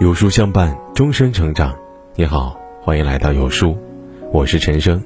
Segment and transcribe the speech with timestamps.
[0.00, 1.76] 有书相伴，终身成长。
[2.14, 3.76] 你好，欢迎来到有书，
[4.32, 4.98] 我是陈生。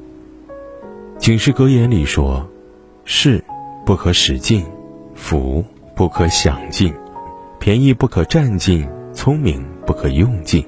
[1.19, 2.49] 警示格言里说
[3.05, 3.43] ：“士
[3.85, 4.65] 不可使尽，
[5.17, 5.65] 福
[5.97, 6.95] 不可享尽，
[7.59, 10.65] 便宜不可占尽，聪明不可用尽。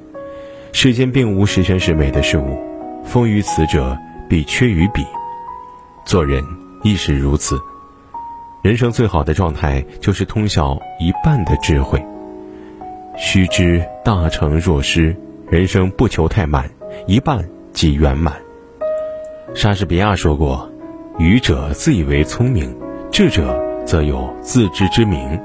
[0.73, 2.59] 世间并无十全十美的事物，
[3.05, 3.97] 丰于此者
[4.29, 5.07] 必缺于彼。
[6.05, 6.43] 做人
[6.83, 7.57] 亦是如此。
[8.61, 12.05] 人生最好的状态，就是通晓一半的智慧。”
[13.17, 15.17] 须知大成若失，
[15.49, 16.71] 人生不求太满，
[17.07, 18.35] 一半即圆满。
[19.55, 20.71] 莎士比亚说过
[21.19, 22.77] ：“愚者自以为聪明，
[23.11, 25.41] 智者则有自知之明。”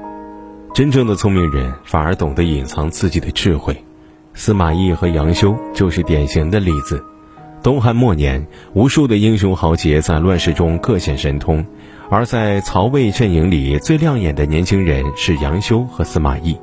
[0.74, 3.76] 真正的聪明人反而懂得隐藏自己的智慧。
[4.34, 7.02] 司马懿和杨修就是典型的例子。
[7.62, 11.64] 东汉末年，无数的英雄豪杰在乱世中各显神通，
[12.10, 16.58] 而在曹魏阵营里最亮眼的年轻人是杨修和司马懿。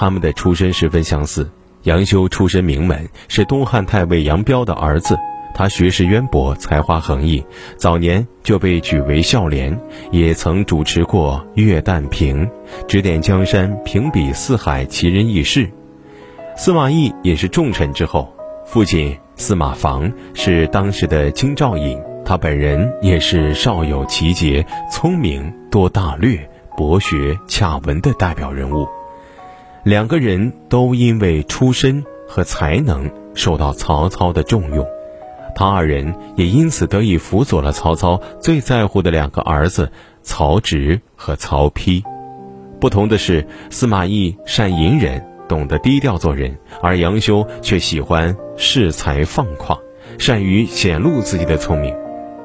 [0.00, 1.50] 他们的出身十分相似。
[1.82, 5.14] 杨修出身名门，是东汉太尉杨彪的儿子。
[5.54, 7.44] 他学识渊博，才华横溢，
[7.76, 9.78] 早年就被举为孝廉，
[10.10, 12.48] 也曾主持过月旦评，
[12.88, 15.70] 指点江山，评比四海奇人异事。
[16.56, 18.32] 司马懿也是重臣之后，
[18.64, 28.88] 父亲司马防是当时的京兆尹，他本人也是少有奇节、聪明多大略、博学洽文的代表人物。
[29.84, 34.86] 两个人都因为出身和才能受到曹操的重用，
[35.54, 39.90] 他二人也因此得以辅佐了曹操最在乎的两个儿子
[40.22, 42.02] 曹植和曹丕。
[42.78, 49.78] 不同的是，司马懿善隐忍，懂得低调做人，而杨修却喜欢恃才放旷，
[50.18, 51.94] 善于显露自己的聪明。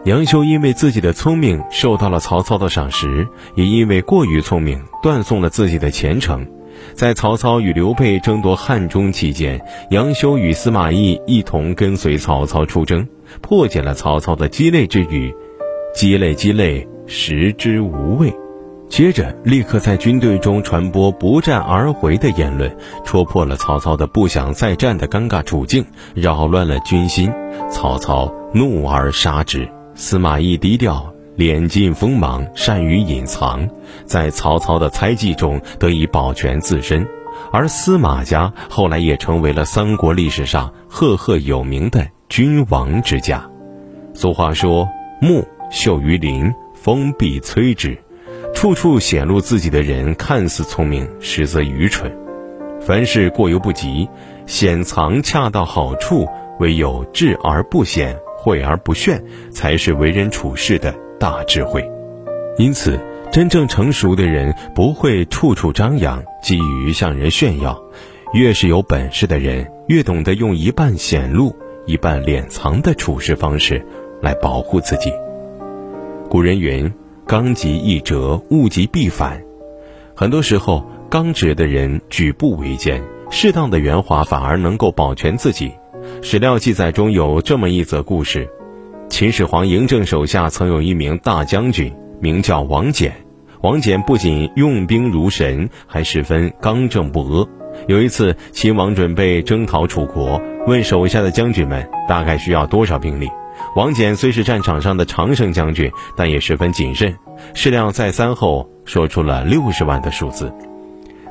[0.06, 6.47] 杨修因为自己的聪明受到了曹操的赏识，也因为过于聪明断送了自己的前程。
[6.94, 13.08] 在曹操与刘备争夺汉中期间，杨修与司马懿一同跟随曹操出征，
[13.41, 15.34] 破解了曹操的鸡肋之语
[15.96, 18.34] ：“鸡肋，鸡肋，食之无味。”
[18.88, 27.34] 接着，立刻在军队中传播“不战而回”的言论，戳破了曹操的不想再战的尴尬处境，扰乱了军心。
[27.72, 31.15] 曹操怒而杀之，司马懿低调。
[31.38, 33.68] 敛尽锋芒，善于隐藏，
[34.06, 37.06] 在曹操的猜忌中得以保全自身，
[37.51, 43.46] 而司马家后来也成为了三国历史上赫赫有名的君王之家。
[44.13, 44.88] 俗话说
[45.22, 47.97] ：“木秀于林，风必摧之。”
[48.56, 52.09] 处处显露自己的人，看似聪明，实则愚蠢。
[52.79, 54.07] 凡事过犹不及，
[54.46, 56.25] 显藏恰到好处，
[56.59, 59.22] 唯有智而不显，慧而不炫，
[59.52, 60.96] 才是为人处事的。
[61.20, 61.90] 大智慧，
[62.58, 63.00] 因此，
[63.31, 67.81] 真正成熟的人不会处处张扬，急于向人炫耀。
[68.34, 71.56] 越是有本事的人，越懂得用一半显露、
[71.86, 73.86] 一半敛藏的处事方式
[74.22, 75.12] 来保护自己。
[76.30, 76.92] 古人云
[77.26, 79.42] ：“刚极易折，物极必反。”
[80.14, 85.72] 很多时候，刚直的人举步维艰，适当的圆滑反而能够保全自己。
[86.22, 88.50] 史料记载中有这么一则故事。
[89.16, 91.90] 秦始皇嬴政手下曾有一名大将军，
[92.20, 93.09] 名叫王翦。
[93.62, 97.48] 王翦不仅用兵如神，还十分刚正不阿。
[97.88, 103.30] 有一次，秦王准备征讨楚国，问手下的将军们大概需要多少兵力。
[103.78, 107.16] 王翦虽是战场上的常胜将军，但也十分谨慎，
[107.53, 110.53] 适量再三后说出了六十万的数字。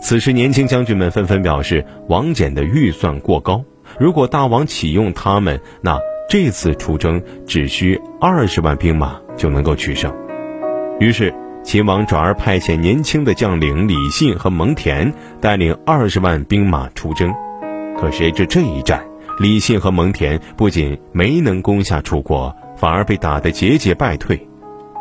[0.01, 3.63] 此时，年轻将军们纷纷表示，王翦的预算过高，
[4.01, 5.99] 如果大王启用他们，那。
[6.29, 10.13] 这次出征只需二十万兵马就能够取胜，
[10.99, 17.33] 于是秦王转而派遣年轻的将领李信和蒙恬带领二十万兵马出征。
[17.97, 19.05] 可谁知这一战，
[19.39, 24.49] 李信和蒙恬不仅没能攻下楚国，反而被打得节节败退。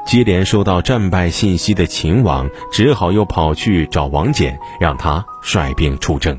[0.05, 6.37] 接连收到战败信息的秦王只好又跑去找王翦，让他率兵出征。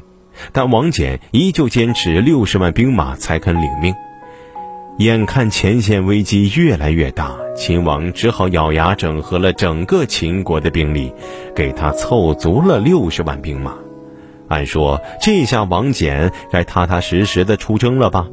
[0.53, 3.95] 但王翦依旧坚持六十万兵马才肯领命。
[4.99, 11.13] 眼看前线危机越来越大，秦王只好咬牙整合了整个秦国的兵力，
[11.53, 13.75] 给他凑足了六十万兵马。
[14.47, 18.29] 按说这下王翦该踏踏实实的出征了吧？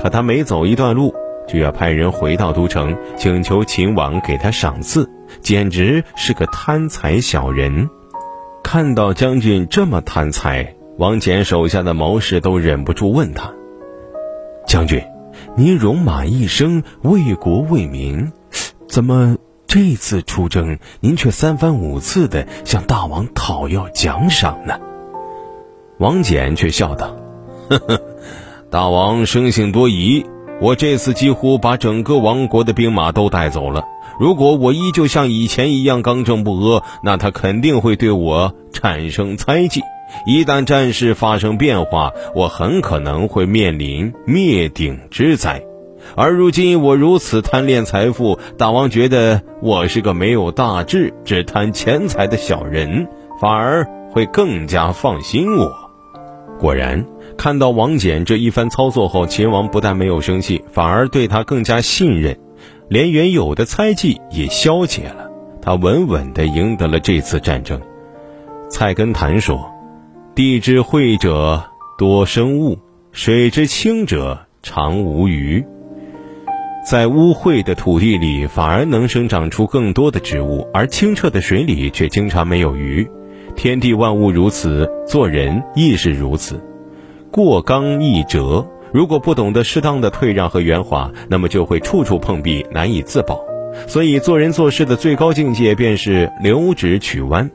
[0.00, 1.14] 可他没走一段路，
[1.46, 5.08] 就要派人回到都城，请求秦王给他赏赐，
[5.40, 7.88] 简直是个贪财小人。
[8.64, 13.52] 看到将军这么贪财，王翦手下的谋士都忍不住问他
[14.66, 15.00] ：“将军。”
[15.58, 18.30] 您戎马一生为国为民，
[18.88, 24.74] 怎么这次出征您却三番五次的向大王讨要奖赏呢？
[25.98, 27.16] 王翦却笑道
[27.70, 28.02] ：“呵呵，
[28.70, 30.26] 大王生性多疑，
[30.60, 33.82] 我这次几乎把整个王国的兵马都带走了。
[34.20, 39.80] 如果我依旧像以前一样刚正不阿，那他肯定会对我产生猜忌。
[40.26, 45.62] 一旦战事发生变化，我很可能会面临灭顶之灾。
[46.14, 53.08] 而如今我如此贪恋财富，大王觉得我是个没有大志、只贪钱财的小人，
[53.40, 55.72] 反而会更加放心我。”
[56.58, 57.04] 果然，
[57.36, 62.38] 看到王翦这一番操作后，秦王不但没有生气，反而对他更加信任，
[62.88, 65.28] 连原有的猜忌也消解了。
[65.60, 67.78] 他稳稳地赢得了这次战争。
[68.70, 69.70] 菜根谭说
[70.36, 71.64] ：“地之晦者
[71.96, 72.78] 多生物，
[73.10, 75.64] 水之清者常无鱼。”
[76.86, 83.08] 在污秽的土地里，反而能生长出更多的植物，而清澈的水里却经常没有鱼。
[83.56, 86.62] 天地万物如此，做人亦是如此。
[87.30, 93.40] 过刚易折，如果不懂得适当的退让和圆滑，那么就会处处碰壁，难以自保。
[93.88, 97.50] 所以，做人做事的最高境界便是留直取弯，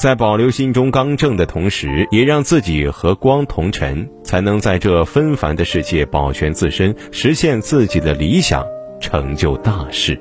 [0.00, 8.64] 在保留心中刚正的同时，也让自己和光同尘，才能在这纷繁的世界保全自身，实现自己的理想，
[8.98, 10.18] 成就大事。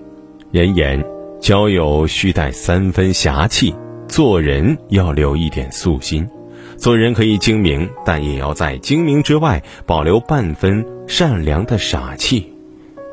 [0.52, 1.02] 人言：
[1.40, 3.74] 交友须带三分侠气。
[4.10, 6.28] 做人要留一点素心，
[6.76, 12.54] 做人可以精明，但也要在精明之外保留半分善良的傻气，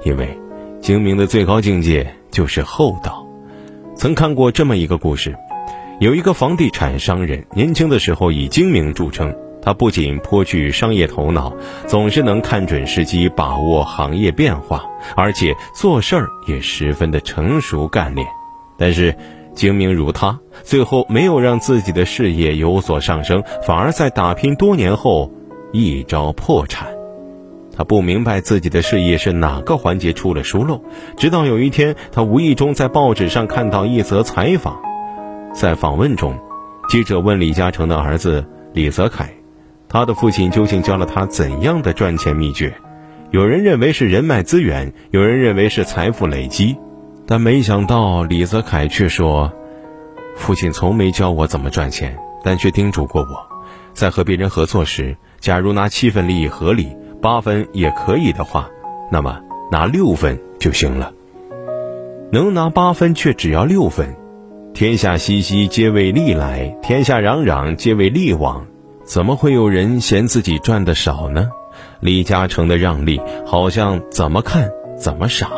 [0.02, 0.36] 因为
[0.80, 3.24] 精明的最高境界就是厚道。
[3.94, 5.32] 曾看过这么一个故事，
[5.98, 9.34] 有一个房地产商人，年轻的时候以精明著称。
[9.62, 11.56] 他不仅颇具商业头脑，
[11.87, 14.84] 总是能看准时机，把握行业变化，
[15.16, 18.28] 而且做事儿也十分的成熟干练。
[18.78, 19.16] 但是，
[19.54, 25.32] 精明如他，最后没有让自己的事业有所上升，反而在打拼多年后
[25.72, 26.88] 一朝破产。
[27.75, 30.82] 他不明白自己的事业是哪个环节出了疏漏，
[31.16, 34.78] 直到有一天，他无意中在报纸上看到一则采访。
[35.56, 36.38] 在访问中，
[36.91, 38.44] 记者问李嘉诚的儿子
[38.75, 39.31] 李泽楷，
[39.88, 42.75] 他的父亲究竟教了他怎样的赚钱秘诀？
[43.31, 46.76] 有人认为是人脉资源，有人认为是财富累积。
[47.26, 49.50] 但没想到，李泽楷却说
[50.37, 52.14] ：“父亲从没教我怎么赚钱，
[52.44, 53.49] 但却叮嘱过我，
[53.94, 58.69] 在和别人合作时，假如拿七分利益合理，八分也可以的话，
[59.11, 59.41] 那么
[59.73, 61.14] 拿六分就行了。
[62.31, 64.14] 能拿八分却只要六分，
[64.76, 68.67] 天下熙熙皆为利来，天下攘攘皆为利往，
[69.06, 71.49] 怎么会有人嫌自己赚的少呢？”
[72.00, 75.50] 李嘉诚的让利，好像怎么看怎么傻。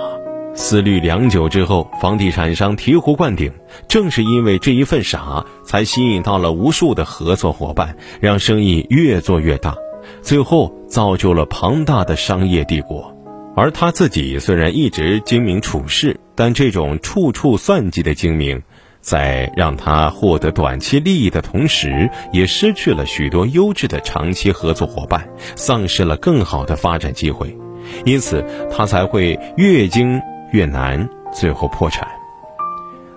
[0.55, 3.53] 思虑良久之后，房地产商醍醐灌顶。
[3.89, 9.75] 正是因为这一份傻，才吸引到了无数的合作伙伴，让生意越做越大，
[10.23, 13.13] 最后造就了庞大的商业帝国。
[13.57, 18.63] 而他自己虽然一直精明处事，但这种处处算计的精明，
[19.01, 27.57] 在让他获得短期利益的同时，也失去了许多优质的长期合作伙伴，丧失了更好的发展机会。
[28.05, 30.21] 因此，他才会越精。
[30.51, 32.09] 越难，最后破产。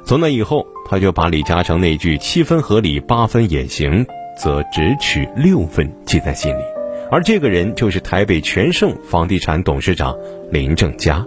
[0.05, 4.05] 从那以后，他就把李嘉诚那句“七分合理，八分也行，
[4.37, 6.61] 则只取六分”记在心里。
[7.09, 10.13] 而这个人就是台北全盛房地产董事长
[10.51, 11.25] 林正嘉。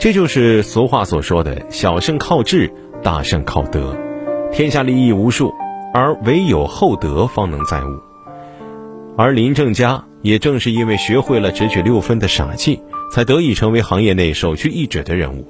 [0.00, 2.68] 这就是俗话所说的“小胜靠智，
[3.02, 3.96] 大胜靠德”。
[4.52, 5.52] 天下利益无数，
[5.92, 8.00] 而唯有厚德方能载物。
[9.16, 12.80] 而林正佳也正是因为学会了只取六分的傻气。
[13.12, 15.46] 才得以成为行业内首屈一指的人物，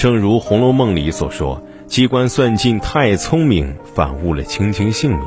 [0.00, 5.20] 正如《红楼梦》里所说：“机关算尽太聪明，反误了卿卿性命。”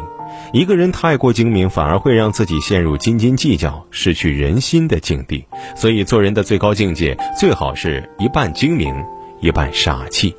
[0.52, 5.46] 一个人太过精明，反而会让自己陷入斤斤计较、失去人心的境地。
[5.78, 8.94] 所以，做人的最高境界，最好是一半精明，
[9.40, 10.36] 一半傻气。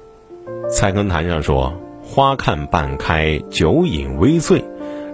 [0.73, 4.65] 菜根谭上说：“花看半开，酒饮微醉，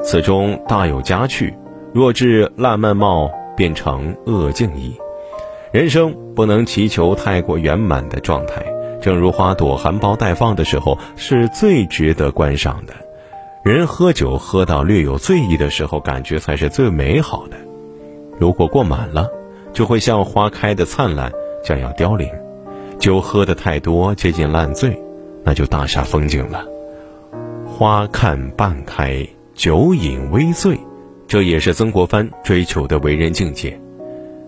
[0.05, 1.53] 此中大有佳趣。
[1.93, 4.97] 若至烂漫貌，便成恶境矣。”
[5.73, 8.65] 人生不能祈求太过圆满的状态，
[9.03, 12.95] 正如花朵含苞待放的时候是最值得观赏的。
[13.65, 17.57] 人喝酒喝到略有醉意的时候，感觉才是最美好的。
[18.39, 19.29] 如果过满了，
[19.73, 21.33] 就会像花开的灿烂
[21.65, 22.29] 将要凋零；
[23.01, 24.97] 酒喝的太多，接近烂醉，
[25.45, 26.65] 那就大煞风景了。
[27.65, 30.79] 花看半开，酒饮微醉，
[31.27, 33.79] 这也是曾国藩追求的为人境界。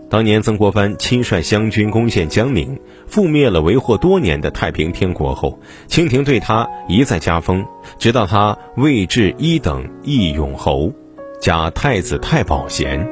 [0.08, 2.76] 当年曾国藩亲率湘军攻陷江宁，
[3.08, 7.64] 覆灭了为祸多年的太平天国后，清廷对他一再加封，
[7.98, 10.92] 直到他位至一等义勇侯。
[11.40, 13.08] 加太子太保衔，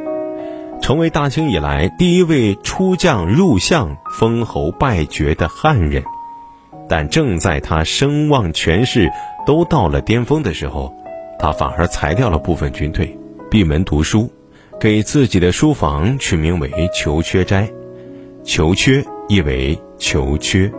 [0.82, 6.02] 成为大清以来第一位出将入相、封侯拜爵的汉人。
[6.88, 9.10] 但正在他声望权势
[9.46, 10.94] 都到了巅峰的时候，
[11.38, 13.16] 他反而裁掉了部分军队，
[13.50, 14.30] 闭门读书，
[14.80, 17.68] 给自己的书房取名为“求缺斋”。
[18.44, 20.72] 求缺意为求缺，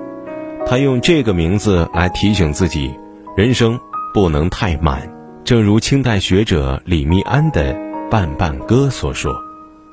[0.65, 2.91] 他用这个名字来提醒自己，
[3.37, 3.79] 人生
[4.13, 5.07] 不能太满。
[5.45, 7.73] 正如清代学者李密庵的
[8.09, 9.33] 《半半歌》所说：“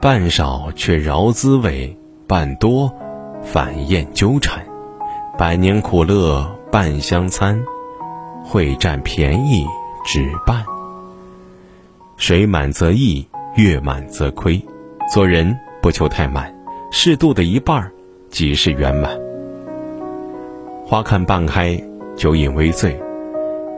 [0.02, 1.96] 半少却饶滋味，
[2.26, 2.92] 半多
[3.42, 4.65] 反厌纠缠。
[5.38, 7.62] 百年苦乐半相参，
[8.42, 9.66] 会占便宜
[10.02, 10.64] 只半。
[12.16, 14.58] 水满则溢，月满则亏。
[15.12, 16.50] 做人不求太满。”
[16.90, 17.92] 适度的一半
[18.30, 19.10] 即是圆满。
[20.86, 21.78] 花看半开，
[22.16, 22.98] 酒饮微醉。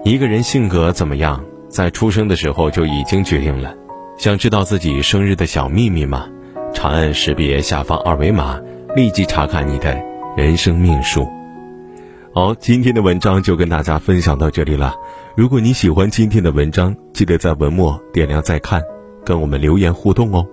[0.04, 3.74] 一个人性格怎么样，在出生的时候就已经决定了。
[4.16, 6.28] 想知道自己生日的小秘密吗？
[6.72, 8.60] 长按识别下方二维码，
[8.94, 10.00] 立即查看你的
[10.36, 11.26] 人生命数。
[12.40, 14.95] 好，今天的文章就跟大家分享到这里了。
[15.37, 18.80] 如果你喜欢今天的文章，记得在文末点亮再看，
[19.25, 20.47] 跟我们留言互动哦。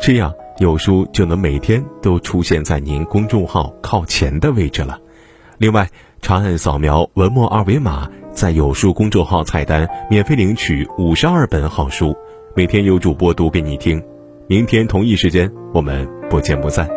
[0.00, 0.34] 这样。
[0.58, 4.98] 有书就能每天都出现在您公众号靠前的位置了。
[5.58, 5.88] 另外，
[6.20, 12.16] 长按扫描文末二维码，在有书公众号菜单免费领取五十二本好书，
[12.56, 14.02] 每天有主播读给你听。
[14.48, 16.88] 明天同一时间，我们不见不散。